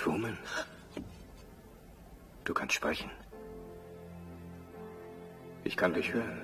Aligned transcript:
Truman, 0.00 0.38
du 2.44 2.54
kannst 2.54 2.74
sprechen. 2.74 3.10
Ich 5.62 5.76
kann 5.76 5.92
dich 5.92 6.10
hören. 6.14 6.40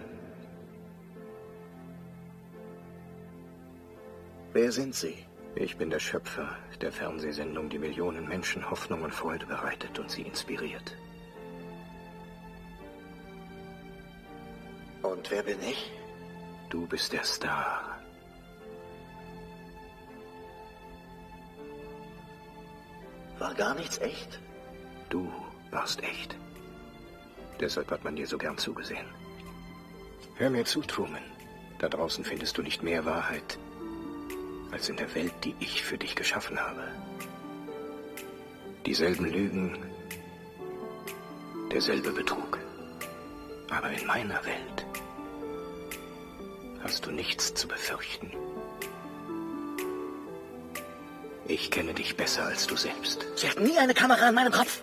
Wer 4.52 4.70
sind 4.70 4.94
Sie? 4.94 5.24
Ich 5.54 5.78
bin 5.78 5.88
der 5.88 6.00
Schöpfer 6.00 6.54
der 6.82 6.92
Fernsehsendung, 6.92 7.70
die 7.70 7.78
Millionen 7.78 8.28
Menschen 8.28 8.68
Hoffnung 8.68 9.00
und 9.00 9.14
Freude 9.14 9.46
bereitet 9.46 9.98
und 9.98 10.10
sie 10.10 10.22
inspiriert. 10.22 10.94
Und 15.00 15.30
wer 15.30 15.42
bin 15.42 15.62
ich? 15.62 15.90
Du 16.68 16.86
bist 16.86 17.10
der 17.10 17.24
Star. 17.24 17.95
War 23.38 23.54
gar 23.54 23.74
nichts 23.74 23.98
echt? 23.98 24.40
Du 25.08 25.30
warst 25.70 26.02
echt. 26.02 26.36
Deshalb 27.60 27.90
hat 27.90 28.04
man 28.04 28.16
dir 28.16 28.26
so 28.26 28.38
gern 28.38 28.58
zugesehen. 28.58 29.06
Hör 30.36 30.50
mir 30.50 30.64
zu, 30.64 30.82
Truman. 30.82 31.22
Da 31.78 31.88
draußen 31.88 32.24
findest 32.24 32.56
du 32.56 32.62
nicht 32.62 32.82
mehr 32.82 33.04
Wahrheit 33.04 33.58
als 34.72 34.88
in 34.88 34.96
der 34.96 35.14
Welt, 35.14 35.32
die 35.44 35.54
ich 35.60 35.82
für 35.84 35.98
dich 35.98 36.16
geschaffen 36.16 36.58
habe. 36.58 36.82
Dieselben 38.84 39.26
Lügen, 39.26 39.78
derselbe 41.70 42.12
Betrug. 42.12 42.58
Aber 43.70 43.90
in 43.90 44.06
meiner 44.06 44.44
Welt 44.44 44.86
hast 46.82 47.04
du 47.06 47.10
nichts 47.10 47.52
zu 47.54 47.66
befürchten. 47.68 48.32
Ich 51.48 51.70
kenne 51.70 51.94
dich 51.94 52.16
besser 52.16 52.44
als 52.44 52.66
du 52.66 52.76
selbst. 52.76 53.24
Sie 53.36 53.48
hatten 53.48 53.62
nie 53.62 53.78
eine 53.78 53.94
Kamera 53.94 54.28
an 54.28 54.34
meinem 54.34 54.52
Kopf. 54.52 54.82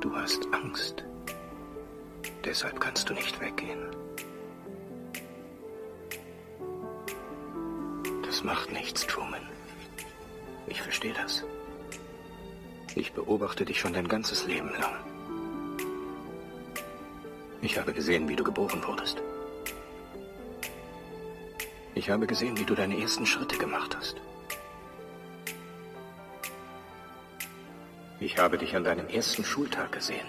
Du 0.00 0.14
hast 0.16 0.46
Angst. 0.52 1.04
Deshalb 2.44 2.80
kannst 2.80 3.08
du 3.08 3.14
nicht 3.14 3.38
weggehen. 3.40 3.94
Das 8.24 8.42
macht 8.42 8.72
nichts, 8.72 9.06
Truman. 9.06 9.46
Ich 10.66 10.80
verstehe 10.80 11.14
das. 11.14 11.44
Ich 12.94 13.12
beobachte 13.12 13.64
dich 13.64 13.80
schon 13.80 13.92
dein 13.92 14.08
ganzes 14.08 14.46
Leben 14.46 14.70
lang. 14.80 14.94
Ich 17.60 17.78
habe 17.78 17.92
gesehen, 17.92 18.28
wie 18.28 18.36
du 18.36 18.44
geboren 18.44 18.82
wurdest. 18.86 19.22
Ich 22.04 22.10
habe 22.10 22.26
gesehen, 22.26 22.58
wie 22.58 22.66
du 22.66 22.74
deine 22.74 23.00
ersten 23.00 23.24
Schritte 23.24 23.56
gemacht 23.56 23.96
hast. 23.96 24.16
Ich 28.20 28.36
habe 28.36 28.58
dich 28.58 28.76
an 28.76 28.84
deinem 28.84 29.08
ersten 29.08 29.42
Schultag 29.42 29.90
gesehen. 29.90 30.26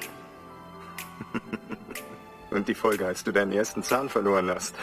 Und 2.50 2.70
die 2.70 2.76
Folge, 2.76 3.06
als 3.06 3.26
du 3.26 3.34
deinen 3.34 3.52
ersten 3.52 3.84
Zahn 3.84 4.08
verloren 4.08 4.50
hast. 4.50 4.74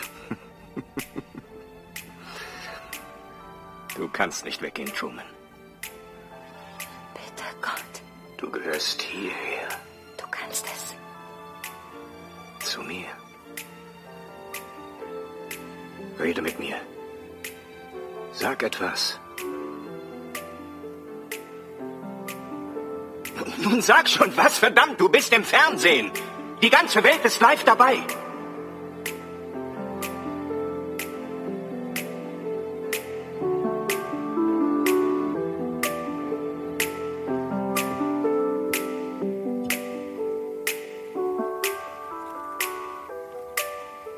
Du 3.97 4.07
kannst 4.09 4.45
nicht 4.45 4.61
weggehen, 4.61 4.93
Truman. 4.93 5.25
Bitte, 7.15 7.45
Gott, 7.63 8.03
Du 8.37 8.51
gehörst 8.51 9.01
hierher, 9.01 9.52
Rede 16.23 16.41
mit 16.41 16.59
mir. 16.59 16.77
Sag 18.33 18.63
etwas. 18.63 19.19
Nun 23.59 23.83
sag 23.83 24.09
schon 24.09 24.37
was, 24.37 24.59
verdammt, 24.59 25.01
du 25.01 25.09
bist 25.09 25.33
im 25.33 25.45
Fernsehen. 25.45 26.11
Die 26.63 26.71
ganze 26.71 27.03
Welt 27.03 27.25
ist 27.25 27.41
live 27.41 27.65
dabei. 27.65 27.99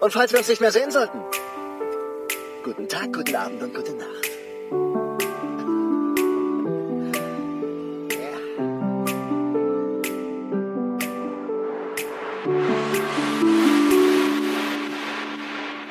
Und 0.00 0.12
falls 0.12 0.32
wir 0.32 0.38
uns 0.38 0.48
nicht 0.48 0.60
mehr 0.60 0.70
sehen 0.70 0.90
sollten, 0.90 1.18
guten 2.64 2.88
Tag, 2.88 3.12
guten 3.12 3.36
Abend 3.36 3.62
und 3.62 3.74
gute 3.74 3.92
Nacht. 3.92 4.30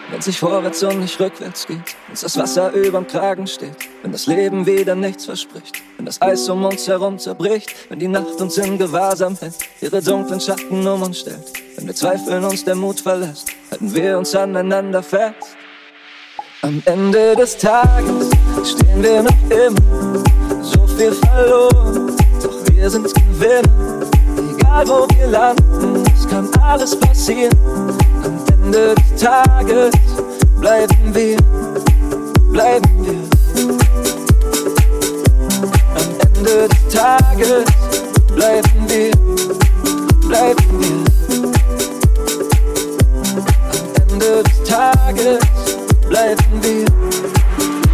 Wenn 0.09 0.19
es 0.19 0.25
nicht 0.25 0.39
vorwärts 0.39 0.81
und 0.81 0.99
nicht 0.99 1.19
rückwärts 1.19 1.67
geht, 1.67 1.77
wenn 1.77 2.17
das 2.19 2.37
Wasser 2.39 2.71
überm 2.71 3.05
Kragen 3.05 3.45
steht, 3.45 3.75
wenn 4.01 4.11
das 4.11 4.25
Leben 4.25 4.65
wieder 4.65 4.95
nichts 4.95 5.25
verspricht, 5.25 5.79
wenn 5.97 6.07
das 6.07 6.23
Eis 6.23 6.49
um 6.49 6.65
uns 6.65 6.87
herum 6.87 7.19
zerbricht, 7.19 7.75
wenn 7.89 7.99
die 7.99 8.07
Nacht 8.07 8.41
uns 8.41 8.57
in 8.57 8.79
Gewahrsam 8.79 9.35
hält, 9.35 9.57
ihre 9.79 10.01
dunklen 10.01 10.41
Schatten 10.41 10.87
um 10.87 11.03
uns 11.03 11.19
stellt, 11.19 11.53
wenn 11.75 11.85
wir 11.85 11.93
zweifeln 11.93 12.43
uns 12.43 12.65
der 12.65 12.75
Mut 12.75 12.99
verlässt, 12.99 13.51
halten 13.69 13.93
wir 13.93 14.17
uns 14.17 14.33
aneinander 14.33 15.03
fest. 15.03 15.55
Am 16.63 16.81
Ende 16.85 17.35
des 17.35 17.57
Tages 17.57 18.29
stehen 18.63 19.03
wir 19.03 19.21
noch 19.21 19.35
immer, 19.49 20.23
so 20.61 20.87
viel 20.87 21.11
verloren, 21.11 22.15
doch 22.41 22.55
wir 22.71 22.89
sind 22.89 23.13
Gewinner. 23.13 24.07
Egal 24.57 24.87
wo 24.87 25.05
wir 25.13 25.27
landen, 25.27 26.05
es 26.15 26.25
kann 26.25 26.49
alles 26.61 26.97
passieren. 26.97 27.51
Am 28.23 28.39
Ende 28.53 28.95
des 28.95 29.21
Tages 29.21 29.91
bleiben 30.61 31.13
wir, 31.13 31.35
bleiben 32.49 33.05
wir. 33.05 33.23
Am 35.95 36.37
Ende 36.37 36.69
des 36.69 36.93
Tages 36.93 37.65
bleiben 38.33 38.87
wir, 38.87 39.11
bleiben 40.29 40.79
wir. 40.79 41.03
Am 43.69 44.11
Ende 44.13 44.43
des 44.43 44.63
Tages 44.63 45.52
bleiben 46.13 46.61
wir, 46.61 46.85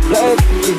bleiben 0.09 0.43
wir. 0.65 0.75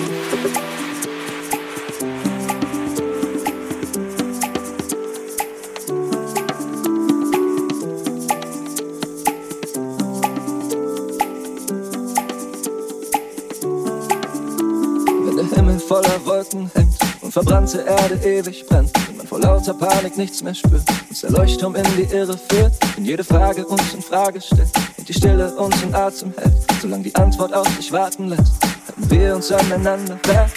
Wenn 15.25 15.37
der 15.37 15.57
Himmel 15.57 15.79
voller 15.79 16.09
Wolken 16.27 16.71
hängt 16.75 16.93
und 17.23 17.33
verbrannte 17.33 17.79
Erde 17.79 18.17
ewig 18.23 18.67
brennt, 18.67 18.91
wenn 19.09 19.17
man 19.17 19.27
vor 19.27 19.41
lauter 19.41 19.73
Panik 19.73 20.19
nichts 20.19 20.43
mehr 20.43 20.55
spürt, 20.55 20.83
uns 21.09 21.23
der 21.23 21.31
Leuchtturm 21.31 21.75
in 21.75 21.85
die 21.97 22.15
Irre 22.15 22.37
führt, 22.37 22.75
wenn 22.97 23.07
jede 23.07 23.25
Frage 23.25 23.67
uns 23.67 23.95
in 23.95 24.03
Frage 24.03 24.43
stellt 24.43 24.69
und 24.99 25.09
die 25.09 25.15
Stille 25.15 25.55
uns 25.57 25.83
in 25.83 25.95
Atem 25.95 26.35
hält, 26.37 26.60
solange 26.81 27.03
die 27.03 27.15
Antwort 27.15 27.53
auf 27.53 27.69
sich 27.77 27.93
warten 27.93 28.29
lässt, 28.29 28.55
halten 28.63 29.11
wir 29.11 29.35
uns 29.37 29.53
aneinander 29.53 30.19
fest. 30.23 30.57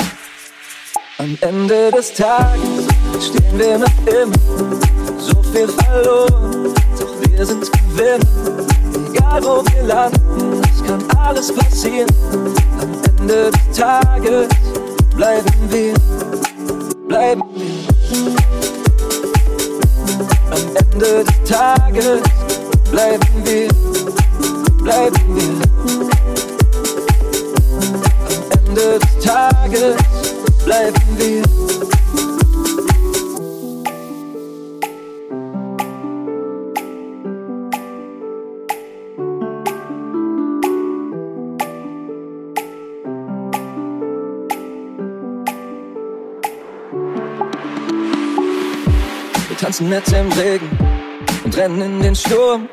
Am 1.18 1.38
Ende 1.42 1.92
des 1.92 2.14
Tages 2.14 2.62
stehen 3.20 3.60
wir 3.60 3.78
noch 3.78 4.08
immer, 4.08 4.36
so 5.20 5.44
viel 5.52 5.68
verloren, 5.68 6.74
doch 7.00 7.30
wir 7.30 7.46
sind 7.46 7.70
Gewinner. 7.72 8.68
Egal 9.14 9.44
wo 9.44 9.64
wir 9.72 9.84
landen, 9.84 10.62
es 10.74 10.84
kann 10.84 11.04
alles 11.18 11.54
passieren. 11.54 12.10
Am 12.82 13.20
Ende 13.20 13.52
des 13.52 13.78
Tages 13.78 14.48
bleiben 15.16 15.54
wir, 15.70 15.94
bleiben 17.08 17.44
wir. 17.54 18.36
Am 20.52 20.76
Ende 20.76 21.24
des 21.24 21.50
Tages 21.50 22.22
bleiben 22.92 23.46
wir, 23.46 23.68
bleiben 24.84 25.36
wir. 25.36 25.53
Bleiben 29.74 31.02
wir. 31.18 31.42
Wir 49.48 49.58
tanzen 49.58 49.90
mit 49.90 50.12
dem 50.12 50.32
Regen 50.34 50.70
und 51.46 51.58
rennen 51.58 51.82
in 51.82 52.02
den 52.04 52.16
Sturm. 52.16 52.70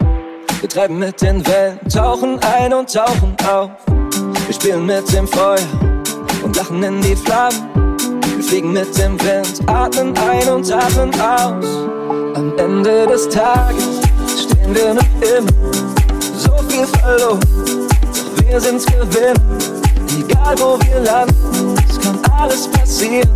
Wir 0.61 0.69
treiben 0.69 0.99
mit 0.99 1.23
den 1.23 1.47
Wellen, 1.47 1.81
tauchen 1.89 2.39
ein 2.41 2.75
und 2.75 2.93
tauchen 2.93 3.35
auf. 3.51 3.71
Wir 4.47 4.55
spielen 4.55 4.85
mit 4.85 5.11
dem 5.15 5.27
Feuer 5.27 5.57
und 6.43 6.57
lachen 6.57 6.83
in 6.83 7.01
die 7.01 7.17
Flammen. 7.17 7.97
Wir 8.37 8.45
fliegen 8.45 8.73
mit 8.73 8.97
dem 8.99 9.21
Wind, 9.21 9.61
atmen 9.67 10.15
ein 10.17 10.49
und 10.49 10.73
atmen 10.73 11.13
aus. 11.21 11.67
Am 12.35 12.57
Ende 12.57 13.07
des 13.07 13.29
Tages 13.29 14.01
stehen 14.37 14.75
wir 14.75 14.95
noch 14.95 15.03
immer 15.21 15.51
so 16.37 16.57
viel 16.69 16.87
verloren. 16.87 17.41
Doch 18.15 18.45
wir 18.45 18.61
sind's 18.61 18.87
gewinnt, 18.87 19.41
egal 20.19 20.55
wo 20.59 20.79
wir 20.87 21.01
landen, 21.01 21.75
es 21.89 22.01
kann 22.01 22.19
alles 22.39 22.69
passieren. 22.69 23.29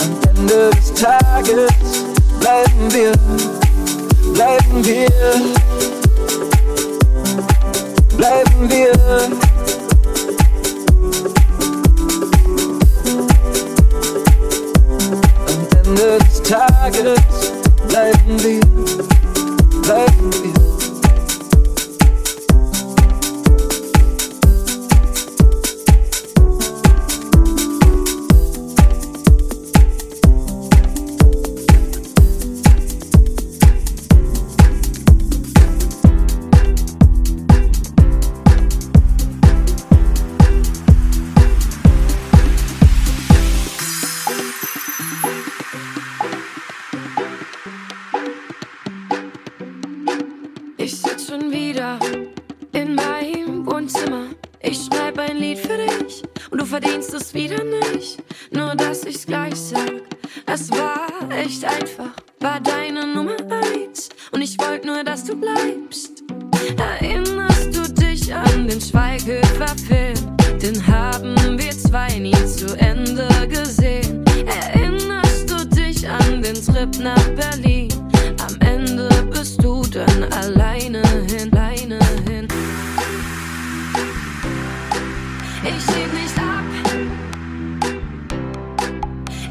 Am 0.00 0.36
Ende 0.36 0.70
des 0.70 0.92
Tages 0.94 1.72
bleiben 2.40 2.90
wir, 2.90 3.12
bleiben 4.34 4.84
wir, 4.84 5.08
bleiben 8.16 8.70
wir. 8.70 9.43
Ende 16.44 16.52
des 16.52 16.66
Tages 16.66 17.52
bleiben 17.88 18.38
wir, 18.42 18.60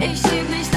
Ich 0.05 0.19
schieb 0.19 0.50
mich 0.50 0.72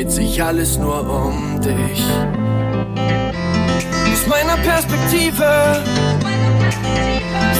dreht 0.00 0.12
sich 0.12 0.42
alles 0.42 0.78
nur 0.78 0.98
um 1.10 1.60
dich. 1.60 2.02
Aus 4.10 4.26
meiner 4.26 4.56
Perspektive 4.62 5.82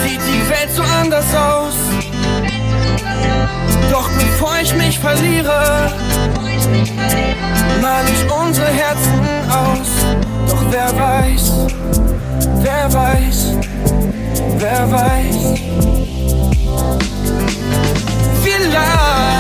sieht 0.03 0.21
die 0.21 0.49
Welt 0.49 0.71
so 0.75 0.83
anders 0.83 1.35
aus. 1.35 1.75
Doch 3.91 4.09
bevor 4.09 4.55
ich 4.63 4.75
mich 4.75 4.99
verliere, 4.99 5.93
mal 7.83 8.05
ich 8.07 8.33
unsere 8.33 8.69
Herzen 8.69 9.21
aus. 9.51 9.91
Doch 10.49 10.65
wer 10.71 10.99
weiß, 10.99 11.67
wer 12.63 12.93
weiß, 12.93 13.55
wer 14.57 14.91
weiß. 14.91 15.61
Vielleicht. 18.43 19.40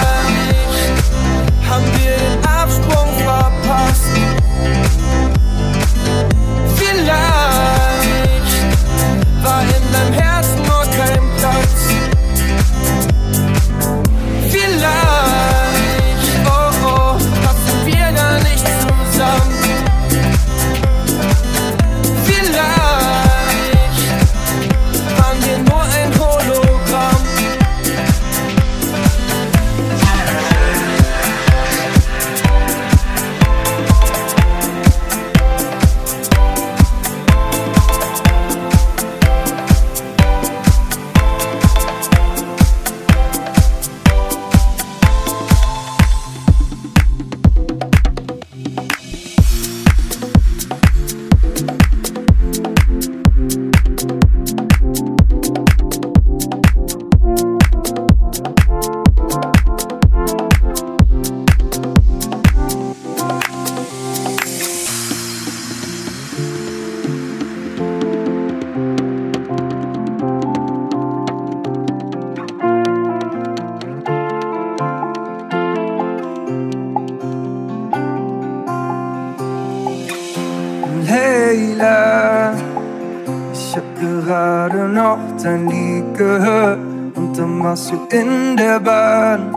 Sitzen 87.90 88.06
in 88.10 88.56
der 88.56 88.78
Bahn, 88.78 89.54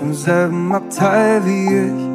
im 0.00 0.14
selben 0.14 0.72
Abteil 0.72 1.44
wie 1.44 1.66
ich. 1.66 2.06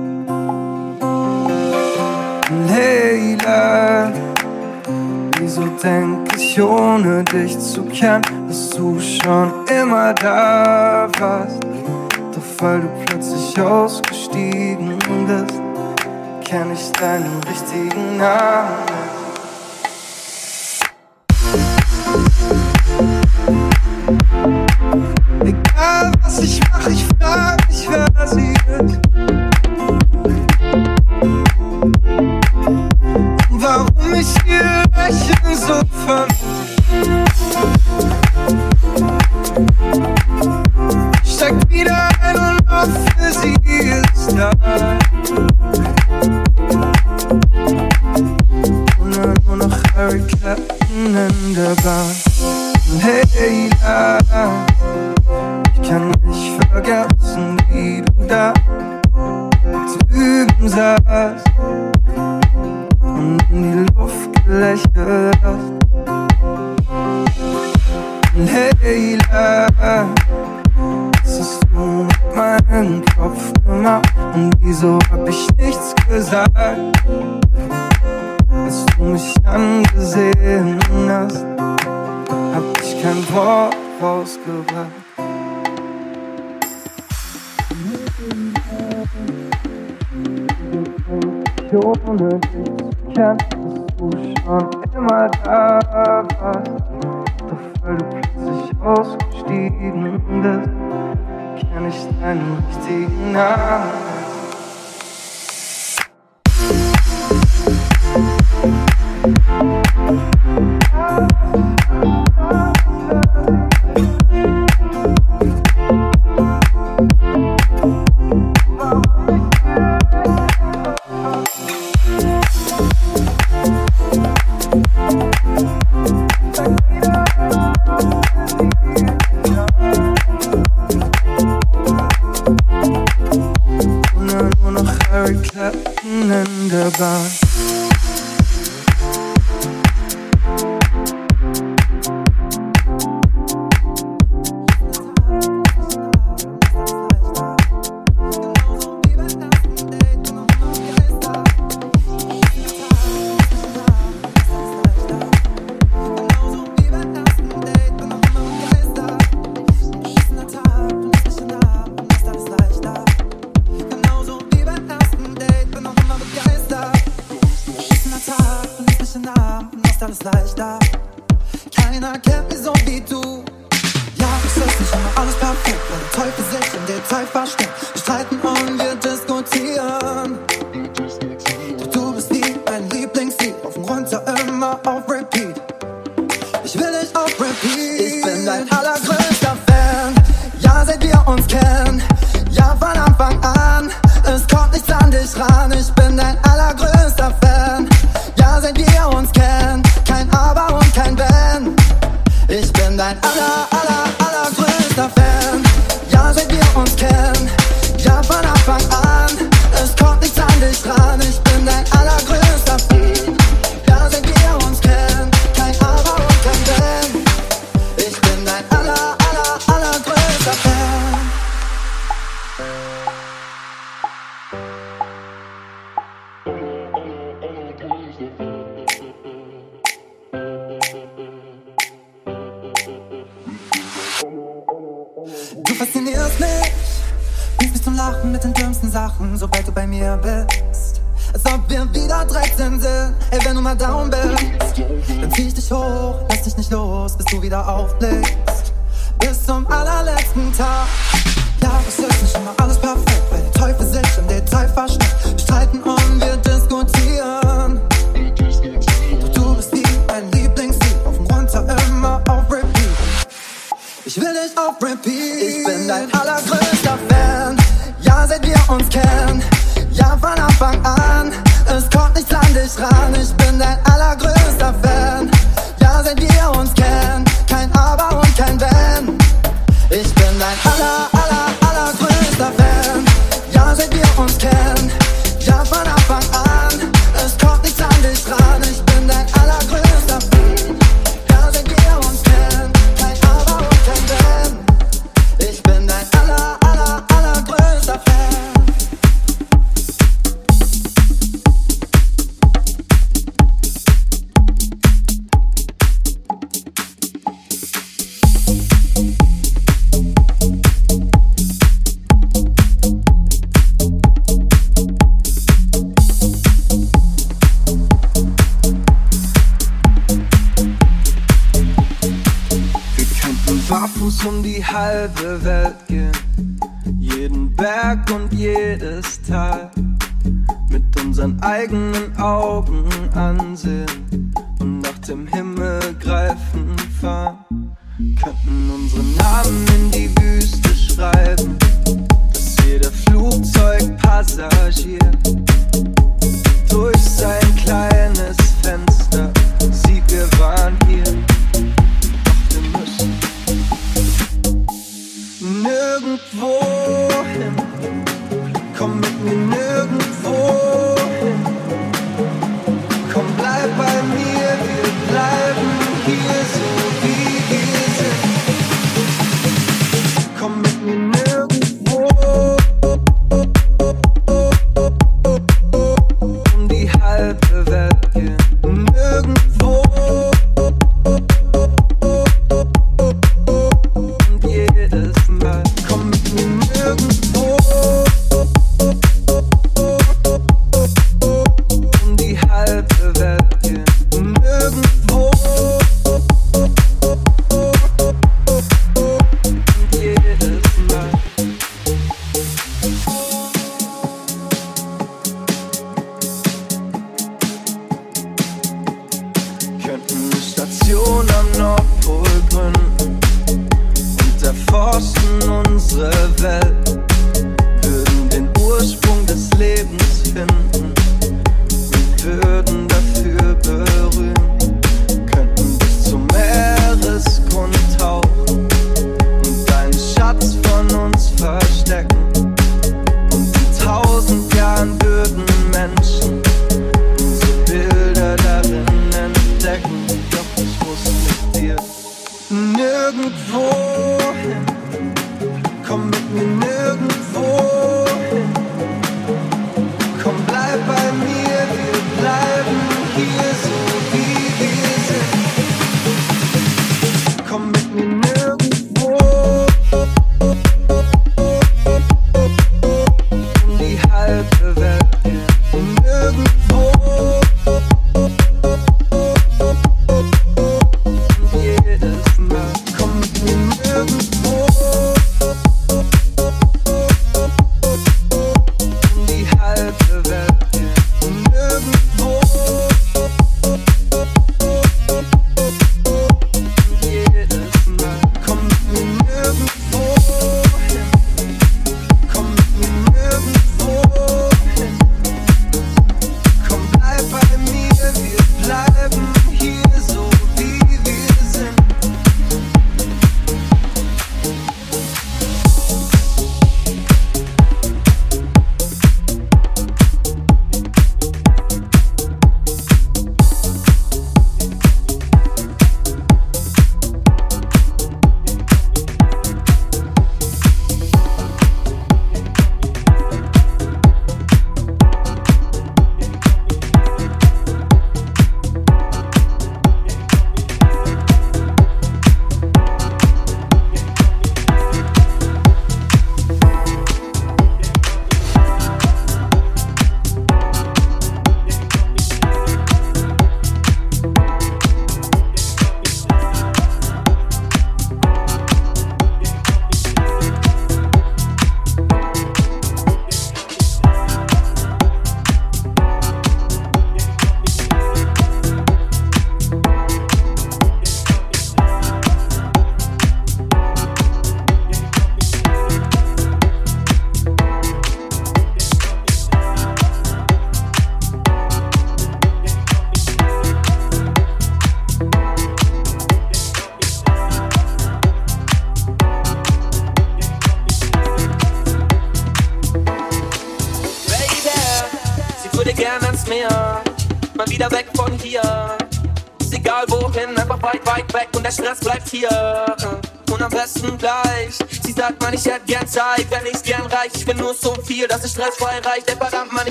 Leila, 2.67 4.11
wieso 5.37 5.65
denk 5.83 6.35
ich, 6.35 6.61
ohne 6.61 7.23
dich 7.25 7.59
zu 7.59 7.83
kennen, 7.83 8.47
dass 8.47 8.69
du 8.71 8.99
schon 8.99 9.51
immer 9.67 10.13
da 10.15 11.07
warst? 11.19 11.63
Doch 12.33 12.63
weil 12.63 12.81
du 12.81 12.87
plötzlich 13.05 13.61
ausgestiegen 13.61 14.97
bist, 15.27 15.61
kenn 16.43 16.71
ich 16.73 16.91
deinen 16.93 17.39
richtigen 17.47 18.17
Namen. 18.17 19.00
ich 26.43 26.59
mach, 26.71 26.87
ich 26.87 27.10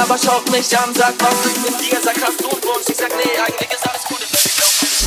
aber 0.00 0.16
schaut 0.18 0.50
mich 0.50 0.76
an, 0.78 0.94
sagt, 0.94 1.20
was 1.20 1.46
ist 1.46 1.60
mit 1.62 1.80
dir? 1.80 1.98
Sag, 2.02 2.16
hast 2.22 2.40
du 2.40 2.48
einen 2.48 2.62
Wunsch? 2.64 2.88
Ich 2.88 2.96
sag, 2.96 3.10
nee, 3.16 3.36
eigentlich 3.36 3.70
ist 3.70 3.86
alles 3.86 4.04
gut, 4.04 4.18
ich 4.22 4.30
bin 4.32 4.50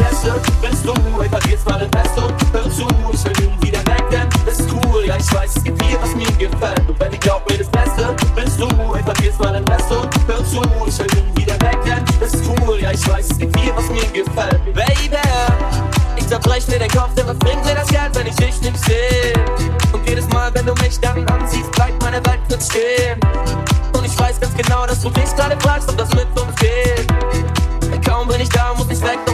Beste 0.04 0.42
bist 0.62 0.86
du, 0.86 1.22
ey, 1.22 1.30
verlierst 1.30 1.66
mal 1.68 1.88
Beste 1.88 2.22
Hör 2.52 2.64
zu, 2.70 2.88
ich 3.12 3.26
will 3.26 3.50
nun 3.50 3.62
wieder 3.64 3.80
weg, 3.80 4.04
denn 4.12 4.30
das 4.46 4.60
ist 4.60 4.70
cool. 4.72 5.06
Ja, 5.06 5.16
ich 5.18 5.34
weiß, 5.34 5.56
es 5.56 5.64
gibt 5.64 5.84
viel, 5.84 5.98
was 6.02 6.16
mir 6.16 6.32
gefällt. 6.38 6.88
Und 6.88 7.00
wenn 7.00 7.14
ich 7.14 7.20
glaub 7.20 7.50
mir 7.50 7.58
das 7.58 7.70
Beste, 7.70 8.16
bist 8.36 8.60
du, 8.60 8.68
ey, 8.94 9.04
verlierst 9.04 9.40
mal 9.40 9.56
Investor. 9.56 10.10
Hör 10.28 10.46
zu, 10.46 10.62
ich 10.88 11.00
will 11.00 11.24
nun 11.24 11.38
wieder 11.38 11.60
weg, 11.62 11.78
denn 11.86 12.06
das 12.20 12.34
ist 12.34 12.44
cool. 12.48 12.80
Ja, 12.80 12.92
ich 12.92 13.08
weiß, 13.08 13.32
es 13.32 13.38
gibt 13.38 13.60
viel, 13.60 13.76
was 13.76 13.90
mir 13.90 14.06
gefällt. 14.12 14.64
Baby, 14.74 15.18
ich 16.18 16.28
zerbrech 16.28 16.66
dir 16.66 16.80
den 16.80 16.92
Kopf, 16.92 17.14
denn 17.16 17.28
was 17.28 17.38
bringt 17.40 17.66
dir 17.66 17.76
das? 17.76 17.83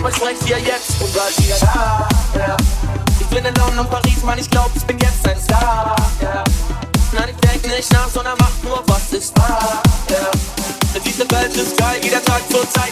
ich 0.09 0.15
sprech's 0.15 0.45
dir 0.45 0.57
jetzt 0.59 1.01
und 1.01 1.13
sag 1.13 1.35
dir 1.35 1.55
da, 1.59 2.07
ja. 2.37 2.57
Ich 3.19 3.27
bin 3.27 3.45
in 3.45 3.55
London 3.55 3.79
und 3.79 3.89
Paris, 3.89 4.23
Mann, 4.23 4.39
ich 4.39 4.49
glaub, 4.49 4.71
ich 4.75 4.83
bin 4.85 4.97
jetzt 4.99 5.27
ein 5.27 5.39
Star, 5.39 5.95
ja. 6.21 6.43
Nein, 7.11 7.29
ich 7.29 7.49
denk 7.49 7.75
nicht 7.75 7.93
nach, 7.93 8.09
sondern 8.09 8.35
mach 8.39 8.51
nur, 8.63 8.83
was 8.87 9.13
ist 9.13 9.37
wahr, 9.37 9.81
ja. 10.09 10.31
In 10.95 11.03
dieser 11.03 11.29
Welt 11.31 11.55
ist 11.55 11.77
geil, 11.77 11.99
jeder 12.01 12.23
Tag 12.23 12.41
zur 12.49 12.69
Zeit. 12.71 12.88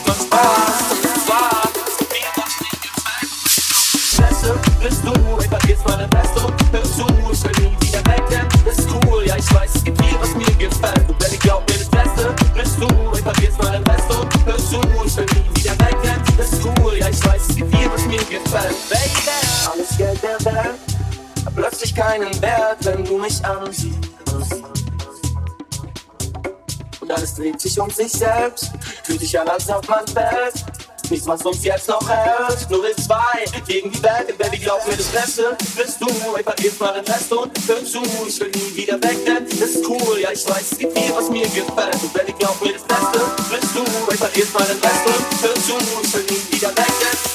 sich 27.98 28.12
selbst, 28.12 28.72
fühlt 29.04 29.20
sich 29.20 29.40
an, 29.40 29.48
als 29.48 29.68
ob 29.70 29.88
man 29.90 30.08
fällt. 30.08 30.64
Nichts, 31.10 31.26
was 31.26 31.42
uns 31.46 31.64
jetzt 31.64 31.88
noch 31.88 32.08
hält. 32.08 32.70
Nur 32.70 32.84
wir 32.84 32.96
zwei 32.98 33.46
gegen 33.66 33.92
die 33.92 34.04
Welt. 34.04 34.28
Denn 34.28 34.36
wenn 34.38 34.54
ich 34.54 34.62
glaub 34.62 34.86
mir, 34.86 34.98
das 34.98 35.08
Beste 35.08 35.56
bist 35.76 36.02
du. 36.02 36.08
Ich 36.38 36.44
vergib 36.44 36.80
mal 36.80 36.94
den 36.94 37.06
Rest 37.06 37.32
und 37.32 37.52
hör 37.66 37.86
zu. 37.86 38.04
Ich 38.28 38.40
will 38.42 38.52
nie 38.52 38.76
wieder 38.76 39.02
weg, 39.02 39.26
denn 39.26 39.48
das 39.48 39.70
ist 39.70 39.86
cool. 39.88 40.20
Ja, 40.20 40.32
ich 40.32 40.48
weiß, 40.48 40.72
es 40.74 40.78
gibt 40.78 40.98
viel, 40.98 41.16
was 41.16 41.30
mir 41.30 41.48
gefällt. 41.48 41.96
Und 42.04 42.14
wenn 42.14 42.28
ich 42.28 42.38
glaub 42.38 42.62
mir, 42.62 42.74
das 42.74 42.84
Beste 42.84 43.20
bist 43.50 43.76
du. 43.76 44.12
Ich 44.12 44.20
vergib 44.20 44.54
mal 44.54 44.66
den 44.66 44.80
Rest 44.80 45.06
und 45.06 45.42
hör 45.42 45.54
zu. 45.56 45.78
Ich 46.04 46.14
will 46.14 46.26
nie 46.30 46.56
wieder 46.56 46.70
weg, 46.70 46.94
denn 47.02 47.27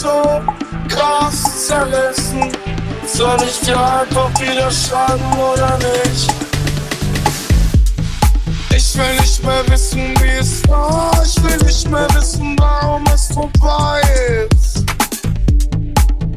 so 0.00 0.42
krass 0.88 1.66
zerrissen. 1.66 2.52
Soll 3.06 3.38
ich 3.42 3.60
dir 3.60 3.78
einfach 3.78 4.30
wieder 4.40 4.70
schreiben 4.70 5.32
oder 5.38 5.78
nicht? 5.78 6.34
Ich 8.74 8.96
will 8.96 9.20
nicht 9.20 9.42
mehr 9.42 9.62
wissen, 9.68 10.14
wie 10.20 10.38
es 10.38 10.68
war. 10.68 11.22
Ich 11.24 11.42
will 11.42 11.56
nicht 11.64 11.88
mehr 11.90 12.08
wissen, 12.14 12.56
warum 12.58 13.04
es 13.14 13.28
vorbei 13.28 14.00
ist. 14.50 14.84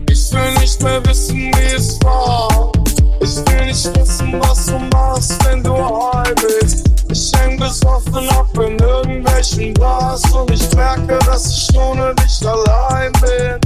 Ich 0.09 0.31
will 0.31 0.53
nicht 0.59 0.81
mehr 0.81 1.05
wissen, 1.05 1.51
wie 1.55 1.75
es 1.75 1.99
war. 2.03 2.71
Ich 3.21 3.35
will 3.37 3.65
nicht 3.65 3.97
wissen, 3.97 4.39
was 4.39 4.65
du 4.67 4.79
machst, 4.79 5.45
wenn 5.45 5.63
du 5.63 5.75
heim 5.75 6.35
bist. 6.35 6.88
Ich 7.11 7.31
häng 7.37 7.57
besoffen 7.57 8.29
ab 8.29 8.47
in 8.55 8.77
irgendwelchen 8.79 9.73
Bars 9.73 10.23
und 10.31 10.51
ich 10.51 10.73
merke, 10.75 11.19
dass 11.25 11.47
ich 11.47 11.77
ohne 11.77 12.13
dich 12.15 12.47
allein 12.47 13.11
bin. 13.13 13.59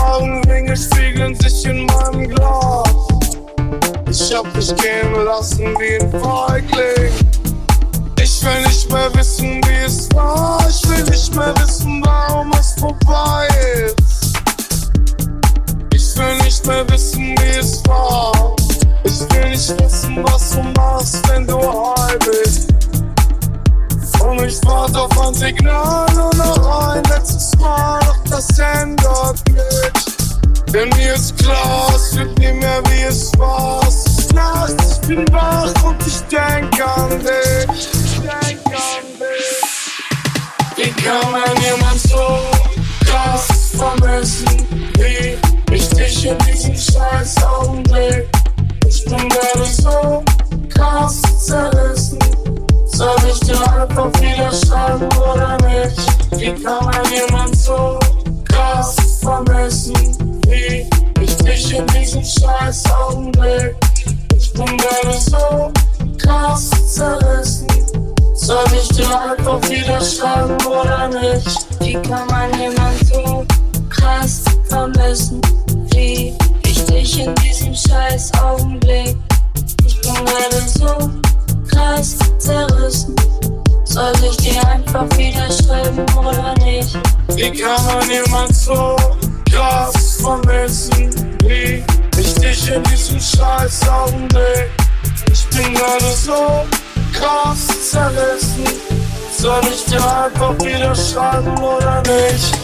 Augenringe 0.00 0.76
spiegeln 0.76 1.34
sich 1.34 1.64
in 1.64 1.86
meinem 1.86 2.28
Glas. 2.28 2.84
Ich 4.10 4.34
hab 4.34 4.52
dich 4.54 4.74
gehen 4.76 5.24
lassen 5.24 5.74
wie 5.78 5.98
ein 6.00 6.10
Feigling. 6.10 7.12
Ich 8.22 8.44
will 8.44 8.62
nicht 8.62 8.90
mehr 8.90 9.14
wissen, 9.14 9.60
wie 9.66 9.84
es 9.84 10.08
war. 10.14 10.66
Ich 10.68 10.88
will 10.88 11.04
nicht 11.04 11.34
mehr 11.34 11.54
wissen, 11.58 12.02
warum 12.04 12.52
es 12.52 12.74
vorbei 12.78 13.48
ist 13.84 14.06
will 16.16 16.36
nicht 16.44 16.66
mehr 16.66 16.88
wissen, 16.88 17.34
wie 17.38 17.58
es 17.58 17.82
war. 17.86 18.56
Ich 19.04 19.20
will 19.20 19.50
nicht 19.50 19.80
wissen, 19.80 20.24
was 20.24 20.50
du 20.50 20.62
machst, 20.76 21.28
wenn 21.28 21.46
du 21.46 21.58
heim 21.60 22.18
bist. 22.18 22.72
Und 24.20 24.44
ich 24.44 24.58
warte 24.64 25.00
auf 25.00 25.20
ein 25.20 25.34
Signal 25.34 26.06
und 26.18 26.36
noch 26.36 26.88
ein 26.88 27.02
letztes 27.04 27.56
Mal, 27.58 28.00
doch 28.00 28.18
das 28.30 28.58
ändert 28.58 29.40
nichts. 29.50 30.16
Denn 30.72 30.88
mir 30.90 31.14
ist 31.14 31.36
klar, 31.38 31.88
es 31.94 32.16
wird 32.16 32.38
nie 32.38 32.52
mehr 32.52 32.82
wie 32.88 33.02
es 33.02 33.30
war. 33.38 33.80
Es 33.86 34.04
ist 34.18 34.34
nachts, 34.34 35.00
ich 35.02 35.08
bin 35.08 35.32
wach 35.32 35.72
und 35.84 36.06
ich 36.06 36.20
denk 36.22 36.86
an 36.86 37.20
dich. 37.20 37.88
Ich 38.04 38.20
denk 38.20 38.66
an 38.66 39.06
dich. 39.18 39.86
Wie 40.76 40.90
kann 41.02 41.30
man 41.30 41.62
jemand 41.62 42.00
so 42.00 42.40
krass 43.06 43.46
vermissen? 43.76 44.66
Wie 44.98 45.38
ich 45.74 45.88
dich 45.90 46.26
in 46.26 46.38
diesem 46.38 46.76
scheiß 46.76 47.42
Augenblick. 47.44 48.28
Ich 48.88 49.04
bin 49.04 49.28
gerade 49.28 49.64
so 49.64 50.22
krass 50.68 51.20
zerrissen. 51.44 52.18
Soll 52.86 53.16
ich 53.30 53.40
dir 53.40 53.60
einfach 53.72 54.10
wieder 54.20 54.52
oder 55.18 55.56
nicht? 55.66 56.00
Wie 56.32 56.62
kann 56.62 56.84
man 56.84 57.04
jemand 57.12 57.56
so 57.56 57.98
krass 58.48 58.96
vermissen? 59.20 59.94
Wie 60.46 60.88
ich 61.20 61.36
dich 61.38 61.76
in 61.76 61.86
diesem 61.88 62.24
scheiß 62.24 62.84
Augenblick. 62.92 63.74
Ich 64.36 64.52
bin 64.52 64.76
gerade 64.78 65.18
so 65.18 65.72
krass 66.18 66.70
zerrissen. 66.94 67.66
Soll 68.34 68.64
ich 68.72 68.88
dir 68.88 69.08
einfach 69.08 69.68
wieder 69.68 70.00
oder 70.66 71.08
nicht? 71.08 71.66
Wie 71.80 71.94
kann 71.94 72.26
man 72.28 72.58
jemand 72.60 73.06
so 73.12 73.44
krass 73.90 74.44
vermissen? 74.68 75.40
wie 75.96 76.34
ich 76.96 77.20
in 77.20 77.34
diesem 77.36 77.74
scheiß 77.74 78.32
Augenblick. 78.42 79.16
Ich 79.86 80.00
bin 80.00 80.14
gerade 80.14 80.62
so 80.66 81.10
krass 81.68 82.16
zerrissen. 82.38 83.14
Soll 83.84 84.12
ich 84.28 84.36
dir 84.38 84.66
einfach 84.66 85.06
wieder 85.16 85.50
schreiben 85.50 86.06
oder 86.16 86.54
nicht? 86.64 86.98
Wie 87.34 87.50
kann 87.50 87.84
man 87.86 88.10
jemand 88.10 88.54
so 88.54 88.96
krass 89.50 90.18
vermissen? 90.20 91.36
Wie 91.42 91.84
ich 92.18 92.34
dich 92.34 92.70
in 92.70 92.82
diesem 92.84 93.20
scheiß 93.20 93.88
Augenblick. 93.88 94.70
Ich 95.32 95.44
bin 95.46 95.74
gerade 95.74 96.12
so 96.14 96.64
krass 97.12 97.90
zerrissen. 97.90 98.64
Soll 99.38 99.60
ich 99.70 99.84
dir 99.84 100.02
einfach 100.02 100.58
wieder 100.60 100.94
schreiben 100.94 101.56
oder 101.58 102.02
nicht? 102.02 102.58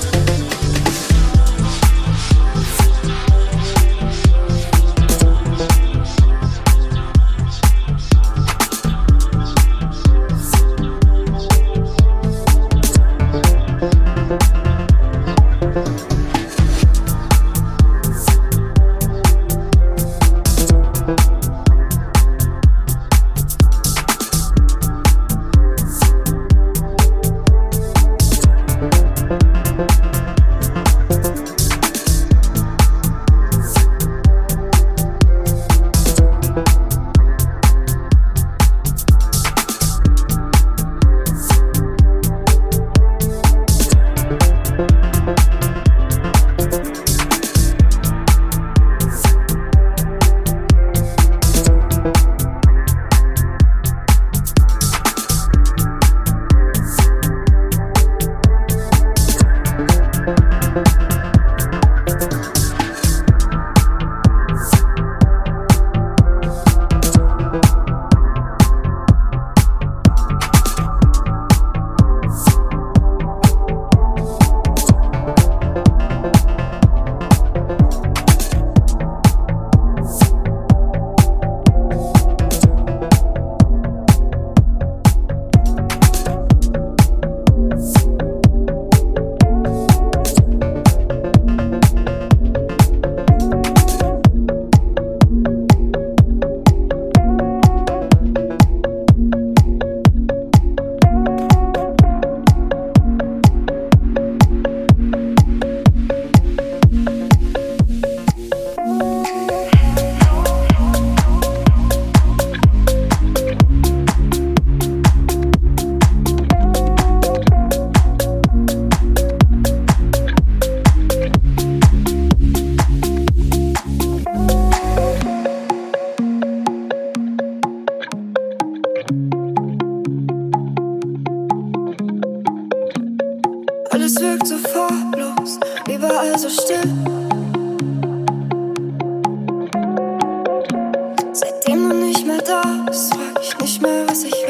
Das 142.87 143.09
frag 143.11 143.41
ich 143.41 143.59
nicht 143.59 143.83
mehr, 143.83 144.05
was 144.09 144.25
ich 144.25 144.42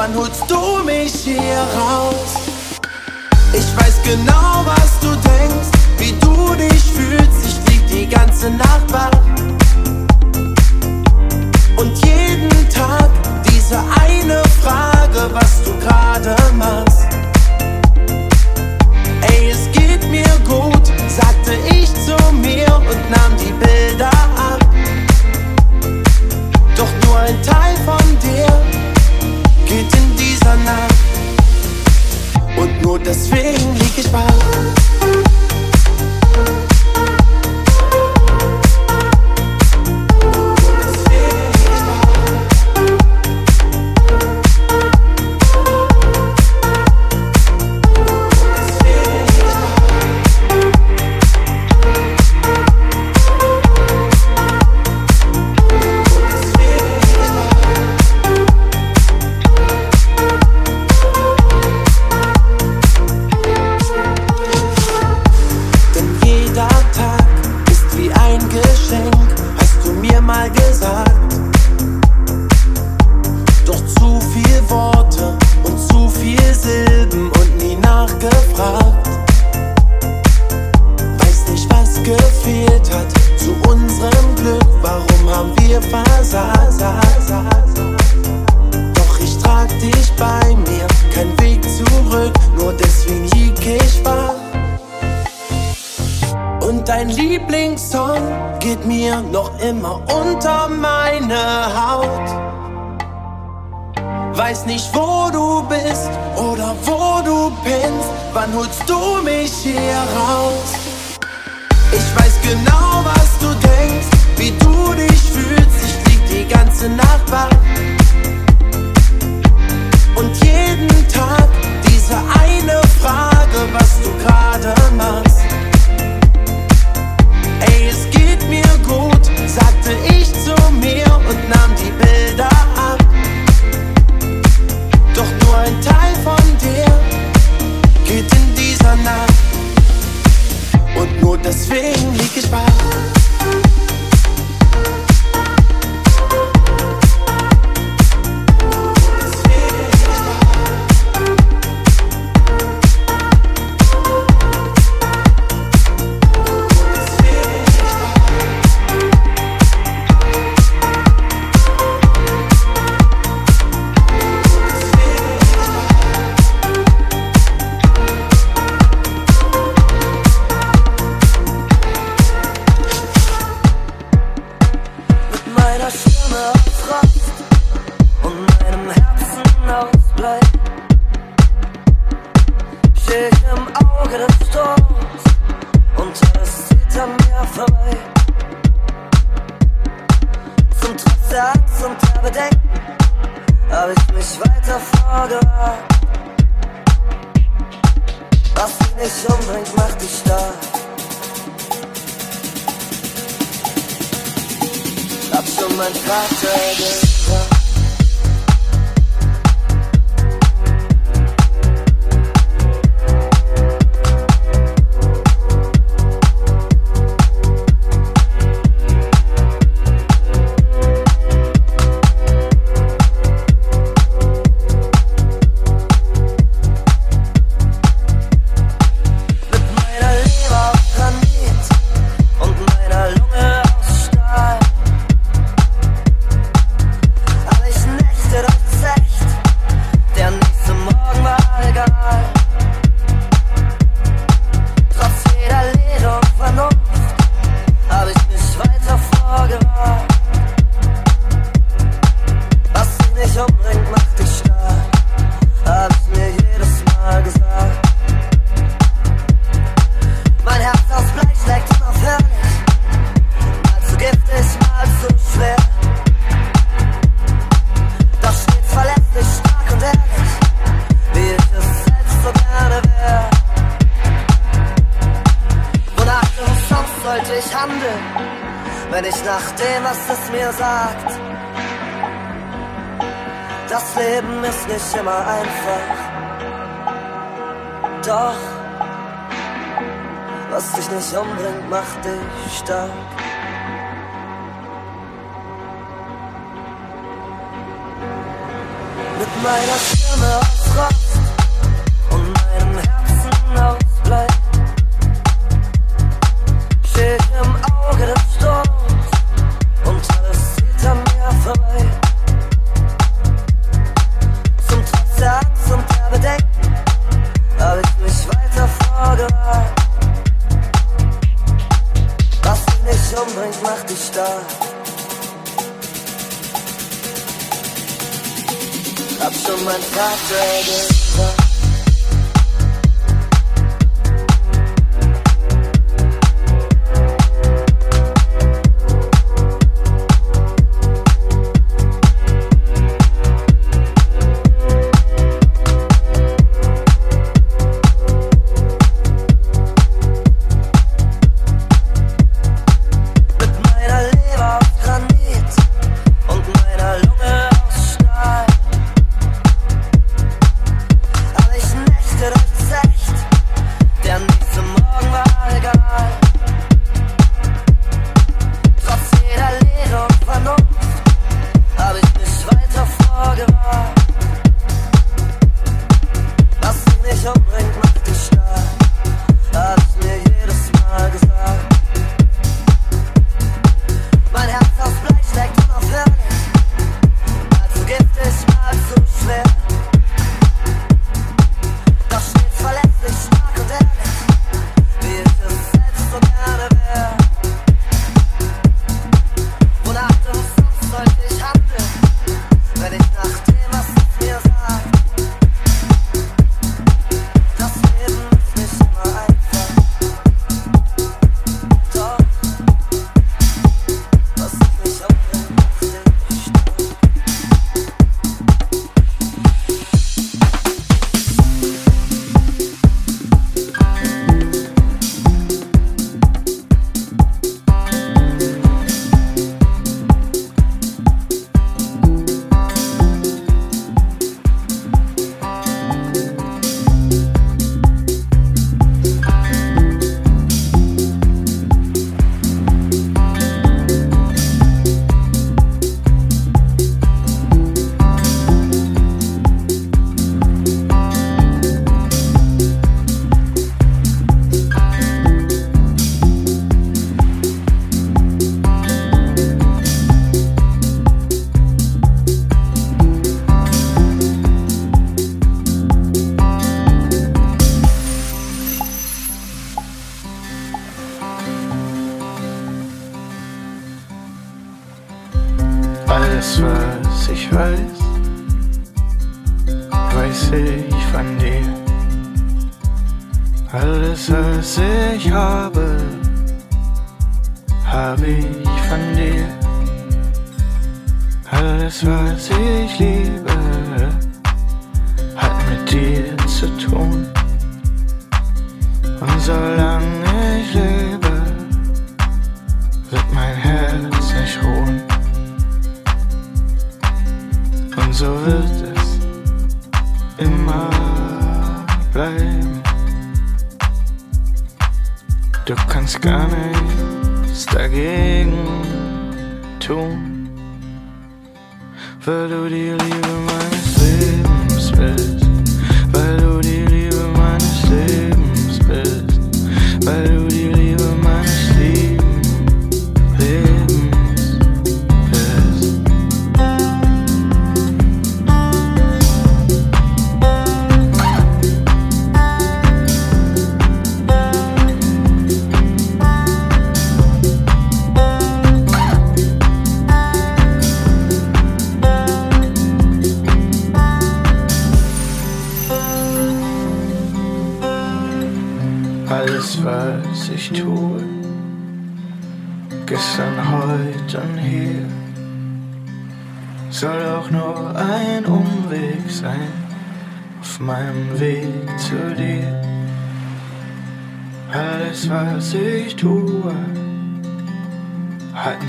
Wann 0.00 0.14
holst 0.14 0.50
du 0.50 0.59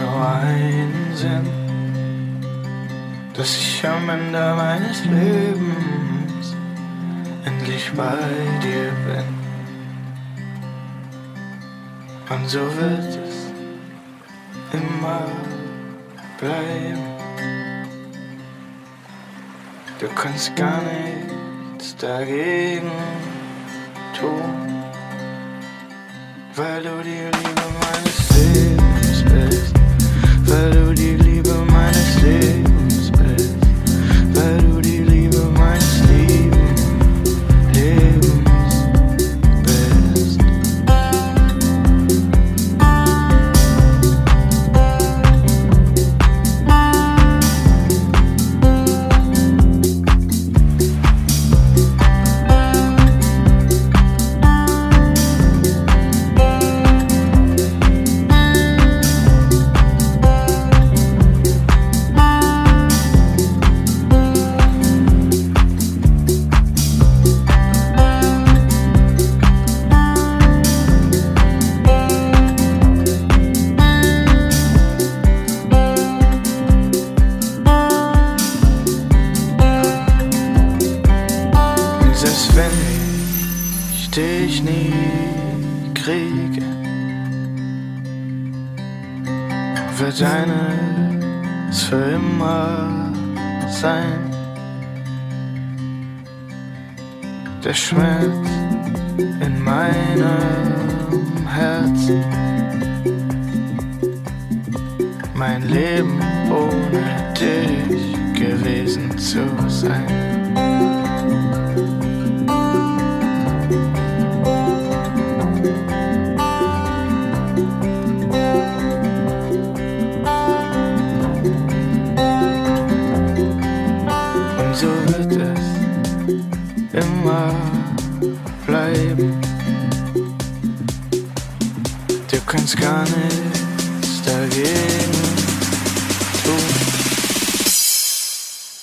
nur 0.02 0.28
einen 0.28 1.16
Sinn, 1.16 1.48
dass 3.34 3.56
ich 3.56 3.88
am 3.88 4.10
Ende 4.10 4.54
meines 4.56 5.06
Lebens 5.06 6.56
endlich 7.46 7.92
bei 7.94 8.18
dir 8.64 8.92
bin. 9.08 9.28
Und 12.30 12.50
so 12.50 12.60
wird 12.60 13.20
es 13.28 13.52
immer 14.74 15.26
bleiben. 16.40 17.08
Du 20.00 20.08
kannst 20.16 20.56
gar 20.56 20.82
nichts 20.82 21.96
dagegen 21.98 22.92
tun, 24.18 24.84
weil 26.56 26.82
du 26.82 27.04
dir 27.04 27.32
liebst 27.32 27.61
weil 30.52 30.72
du 30.72 30.94
die 30.94 31.16
Liebe 31.16 31.54
meines 31.72 32.22
Lebens 32.22 32.61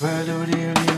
Valorize 0.01 0.98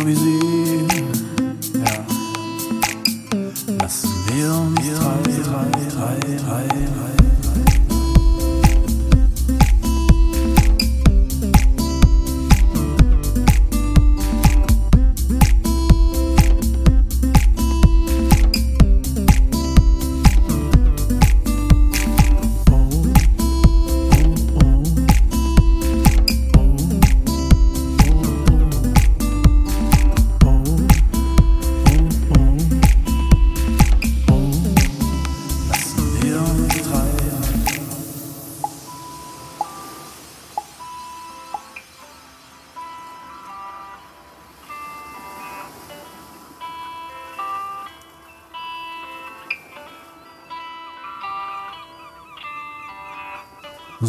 Parisier. 0.00 0.49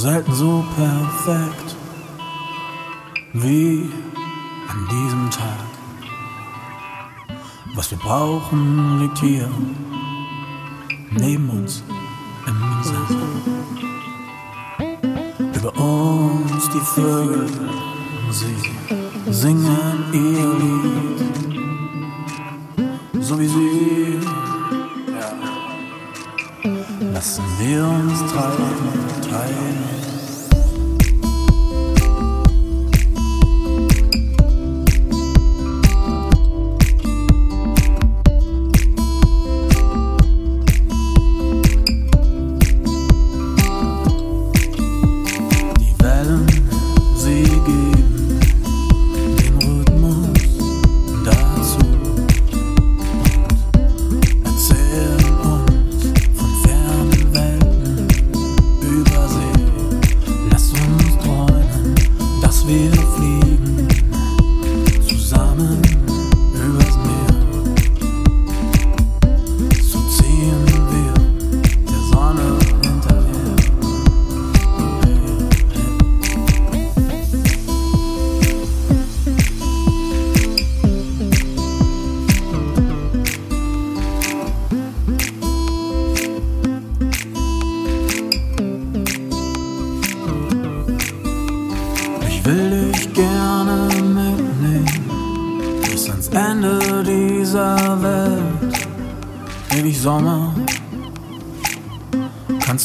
selten 0.01 0.33
so 0.33 0.65
perfekt 0.75 1.75
wie 3.33 3.87
an 4.67 4.87
diesem 4.89 5.29
Tag. 5.29 5.59
Was 7.75 7.91
wir 7.91 7.99
brauchen, 7.99 8.99
liegt 8.99 9.19
hier. 9.19 9.47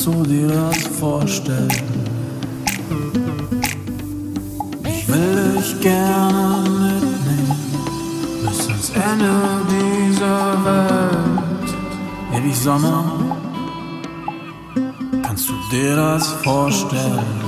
Kannst 0.07 0.20
du 0.20 0.32
dir 0.32 0.46
das 0.46 0.86
vorstellen? 1.00 1.68
Ich 4.84 5.09
will 5.09 5.57
dich 5.57 5.80
gerne 5.80 6.62
mitnehmen 6.70 7.57
bis 8.46 8.68
ans 8.68 8.90
Ende 8.90 9.32
dieser 9.68 10.64
Welt. 10.64 11.74
Ewig 12.36 12.57
Sommer, 12.57 13.04
kannst 15.24 15.48
du 15.48 15.54
dir 15.72 15.96
das 15.96 16.28
vorstellen? 16.44 17.45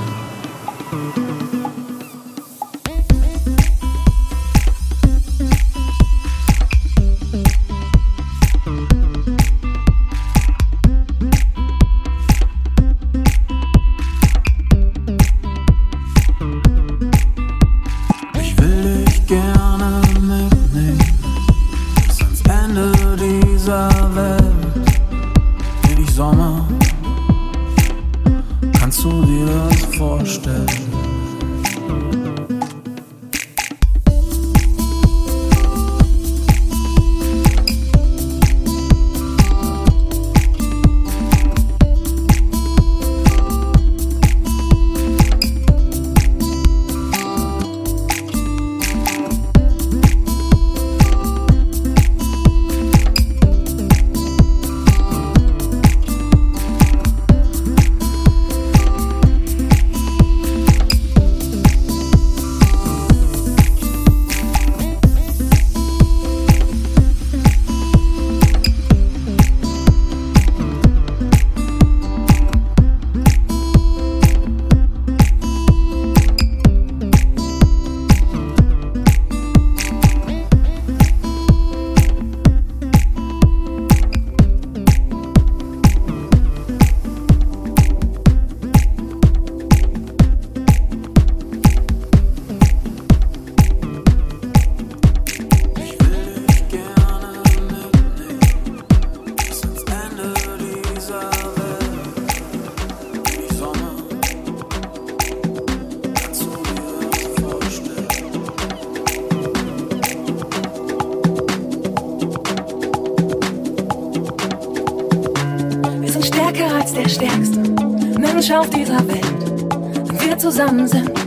zam. 120.59 121.18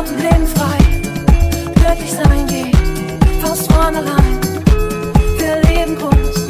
und 0.00 0.18
leben 0.18 0.46
frei. 0.46 0.78
Glücklich 1.74 2.12
sein 2.12 2.46
geht 2.46 2.76
fast 3.42 3.70
von 3.70 3.94
allein. 3.94 4.40
Wir 5.36 5.56
leben 5.68 5.96
groß, 5.96 6.48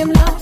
im 0.00 0.10
Lauf. 0.10 0.37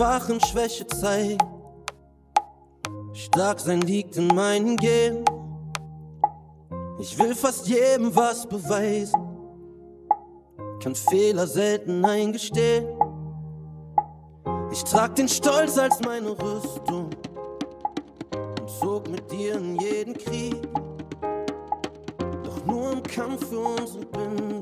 Bin 0.00 0.06
schwach 0.06 0.28
und 0.30 0.46
Schwäche 0.46 0.86
zeigen. 0.86 1.38
Stark 3.12 3.60
sein 3.60 3.82
liegt 3.82 4.16
in 4.16 4.28
meinen 4.28 4.76
Genen. 4.76 5.24
Ich 6.98 7.18
will 7.18 7.34
fast 7.34 7.66
jedem 7.66 8.14
was 8.16 8.46
beweisen. 8.46 9.20
Kann 10.82 10.94
Fehler 10.94 11.46
selten 11.46 12.02
eingestehen. 12.02 12.86
Ich 14.72 14.82
trag 14.84 15.14
den 15.16 15.28
Stolz 15.28 15.76
als 15.76 16.00
meine 16.00 16.30
Rüstung 16.30 17.10
und 18.60 18.70
zog 18.80 19.06
mit 19.10 19.30
dir 19.30 19.56
in 19.56 19.78
jeden 19.80 20.14
Krieg. 20.14 20.66
Doch 22.42 22.64
nur 22.64 22.92
im 22.92 23.02
Kampf 23.02 23.46
für 23.48 23.58
unsere 23.58 24.06
Bindung 24.06 24.60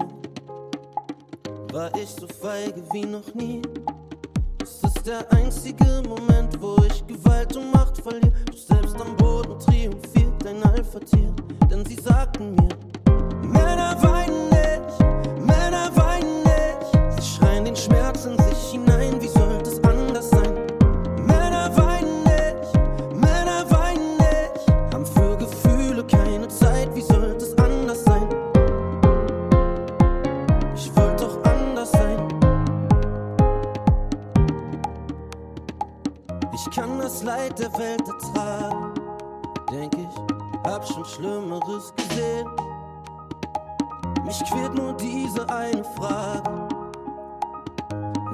war 1.72 1.94
ich 1.94 2.08
so 2.08 2.26
feige 2.26 2.82
wie 2.92 3.06
noch 3.06 3.32
nie. 3.34 3.62
Der 5.08 5.24
einzige 5.32 6.02
Moment, 6.06 6.60
wo 6.60 6.76
ich 6.84 7.06
Gewalt 7.06 7.56
und 7.56 7.72
Macht 7.72 7.96
verliere. 7.96 8.30
Du 8.44 8.58
selbst 8.58 8.94
am 9.00 9.16
Boden 9.16 9.58
triumphiert 9.58 10.34
dein 10.44 10.62
Alpha-Tier. 10.62 11.32
Denn 11.70 11.82
sie 11.86 11.94
sagten 11.94 12.54
mir, 12.56 12.68
Männer 13.40 13.96
weinen 14.02 14.50
nicht, 14.50 15.46
Männer 15.46 15.90
weinen 15.96 16.42
nicht. 16.42 17.22
Sie 17.22 17.26
schreien 17.26 17.64
den 17.64 17.74
Schmerz 17.74 18.26
in 18.26 18.36
sich 18.36 18.72
hinein, 18.72 19.18
wie 19.18 19.28
Schlimmeres 41.58 41.92
gesehen. 41.96 42.48
Mich 44.24 44.38
quält 44.50 44.74
nur 44.74 44.92
diese 44.94 45.48
eine 45.48 45.84
Frage. 45.84 46.68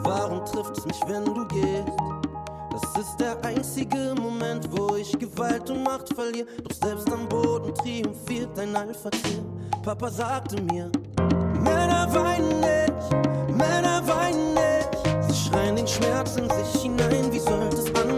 Warum 0.02 0.44
trifft's 0.44 0.84
mich, 0.84 1.00
wenn 1.06 1.24
du 1.24 1.46
gehst? 1.46 1.88
Das 2.70 3.04
ist 3.04 3.20
der 3.20 3.42
einzige 3.44 4.14
Moment, 4.20 4.68
wo 4.72 4.96
ich 4.96 5.16
Gewalt 5.18 5.70
und 5.70 5.84
Macht 5.84 6.12
verliere. 6.12 6.46
Doch 6.62 6.74
selbst 6.74 7.10
am 7.12 7.28
Boden 7.28 7.74
triumphiert 7.74 8.50
dein 8.56 8.74
Alpha-Tier. 8.74 9.44
Papa 9.82 10.10
sagte 10.10 10.60
mir, 10.62 10.90
Männer 11.60 12.08
weinen 12.12 12.60
nicht, 12.60 13.56
Männer 13.56 14.02
weinen 14.06 14.54
nicht. 14.54 15.28
Sie 15.28 15.48
schreien 15.48 15.76
den 15.76 15.86
Schmerz 15.86 16.36
in 16.36 16.50
sich 16.50 16.82
hinein, 16.82 17.32
wie 17.32 17.38
sollte 17.38 17.76
es 17.76 17.94
anders 17.94 18.13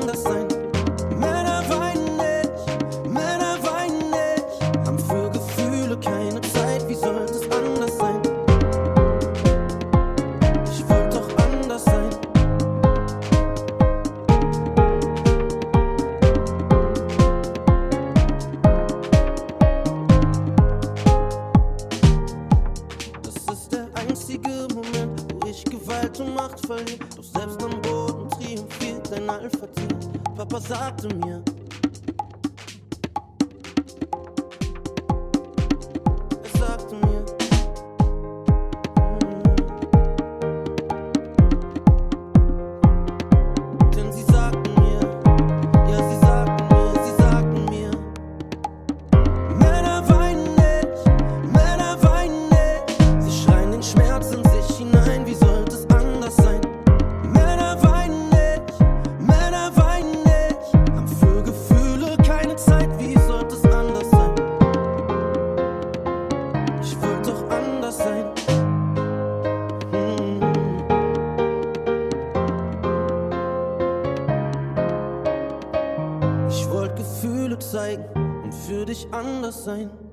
Ich 79.48 79.54
wollte 79.64 80.05